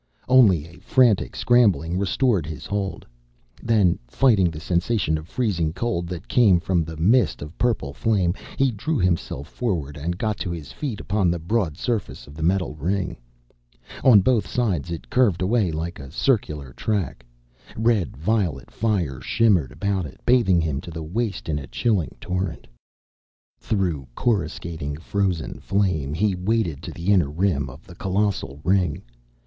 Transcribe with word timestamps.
Only 0.27 0.65
a 0.65 0.79
frantic 0.79 1.35
scrambling 1.35 1.95
restored 1.95 2.47
his 2.47 2.65
hold. 2.65 3.05
Then, 3.61 3.99
fighting 4.07 4.49
the 4.49 4.59
sensation 4.59 5.15
of 5.15 5.27
freezing 5.27 5.73
cold 5.73 6.07
that 6.07 6.27
came 6.27 6.59
from 6.59 6.83
the 6.83 6.97
mist 6.97 7.43
of 7.43 7.55
purple 7.59 7.93
flame, 7.93 8.33
he 8.57 8.71
drew 8.71 8.97
himself 8.97 9.47
forward 9.47 9.97
and 9.97 10.17
got 10.17 10.37
to 10.39 10.49
his 10.49 10.71
feet 10.71 10.99
upon 10.99 11.29
the 11.29 11.37
broad 11.37 11.77
surface 11.77 12.25
of 12.25 12.33
the 12.33 12.41
metal 12.41 12.73
ring. 12.73 13.15
On 14.03 14.21
both 14.21 14.47
sides 14.47 14.89
it 14.89 15.11
curved 15.11 15.39
away 15.39 15.71
like 15.71 15.99
a 15.99 16.09
circular 16.09 16.73
track. 16.73 17.23
Red 17.77 18.17
violet 18.17 18.71
fire 18.71 19.21
shimmered 19.21 19.71
about 19.71 20.07
it, 20.07 20.19
bathing 20.25 20.61
him 20.61 20.81
to 20.81 20.89
the 20.89 21.03
waist 21.03 21.47
in 21.47 21.59
a 21.59 21.67
chilling 21.67 22.15
torrent. 22.19 22.65
Through 23.59 24.07
coruscating 24.15 24.97
frozen 24.97 25.59
flame 25.59 26.15
he 26.15 26.33
waded 26.33 26.81
to 26.81 26.91
the 26.91 27.13
inner 27.13 27.29
rim 27.29 27.69
of 27.69 27.85
the 27.85 27.93
colossal 27.93 28.59
ring. 28.63 29.03